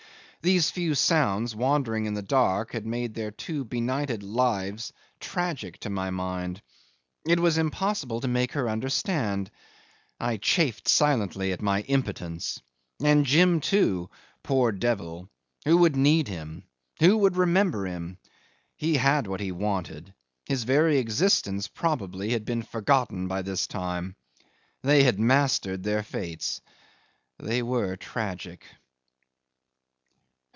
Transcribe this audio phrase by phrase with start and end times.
[0.43, 5.91] These few sounds wandering in the dark had made their two benighted lives tragic to
[5.91, 6.63] my mind.
[7.27, 9.51] It was impossible to make her understand.
[10.19, 12.59] I chafed silently at my impotence.
[13.03, 14.09] And Jim, too
[14.41, 15.29] poor devil!
[15.65, 16.63] Who would need him?
[17.01, 18.17] Who would remember him?
[18.75, 20.11] He had what he wanted.
[20.47, 24.15] His very existence probably had been forgotten by this time.
[24.81, 26.61] They had mastered their fates.
[27.37, 28.65] They were tragic.